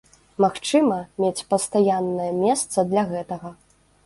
[0.45, 3.55] Магчыма, мець пастаяннае месца для гэтага.